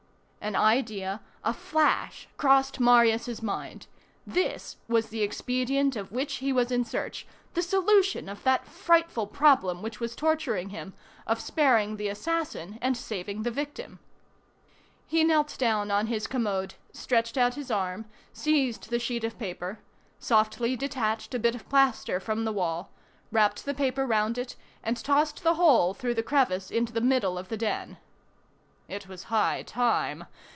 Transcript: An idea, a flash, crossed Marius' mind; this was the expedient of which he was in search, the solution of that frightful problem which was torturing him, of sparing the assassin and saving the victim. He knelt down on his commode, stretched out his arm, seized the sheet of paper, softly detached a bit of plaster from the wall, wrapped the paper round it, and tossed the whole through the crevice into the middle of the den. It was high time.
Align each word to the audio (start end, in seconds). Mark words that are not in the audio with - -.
An 0.43 0.55
idea, 0.55 1.21
a 1.43 1.53
flash, 1.53 2.27
crossed 2.35 2.79
Marius' 2.79 3.43
mind; 3.43 3.85
this 4.25 4.77
was 4.87 5.09
the 5.09 5.21
expedient 5.21 5.95
of 5.95 6.11
which 6.11 6.37
he 6.37 6.51
was 6.51 6.71
in 6.71 6.83
search, 6.83 7.27
the 7.53 7.61
solution 7.61 8.27
of 8.27 8.41
that 8.41 8.65
frightful 8.65 9.27
problem 9.27 9.83
which 9.83 9.99
was 9.99 10.15
torturing 10.15 10.69
him, 10.69 10.93
of 11.27 11.39
sparing 11.39 11.95
the 11.97 12.07
assassin 12.07 12.79
and 12.81 12.97
saving 12.97 13.43
the 13.43 13.51
victim. 13.51 13.99
He 15.05 15.23
knelt 15.23 15.55
down 15.59 15.91
on 15.91 16.07
his 16.07 16.25
commode, 16.25 16.73
stretched 16.91 17.37
out 17.37 17.53
his 17.53 17.69
arm, 17.69 18.05
seized 18.33 18.89
the 18.89 18.97
sheet 18.99 19.23
of 19.23 19.37
paper, 19.37 19.77
softly 20.17 20.75
detached 20.75 21.35
a 21.35 21.39
bit 21.39 21.53
of 21.53 21.69
plaster 21.69 22.19
from 22.19 22.45
the 22.45 22.51
wall, 22.51 22.91
wrapped 23.31 23.63
the 23.63 23.75
paper 23.75 24.07
round 24.07 24.39
it, 24.39 24.55
and 24.83 24.97
tossed 24.97 25.43
the 25.43 25.53
whole 25.53 25.93
through 25.93 26.15
the 26.15 26.23
crevice 26.23 26.71
into 26.71 26.91
the 26.91 26.99
middle 26.99 27.37
of 27.37 27.49
the 27.49 27.57
den. 27.57 27.97
It 28.87 29.07
was 29.07 29.25
high 29.25 29.61
time. 29.63 30.25